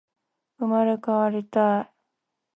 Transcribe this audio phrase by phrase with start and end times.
[0.57, 1.91] 生まれ変わりたい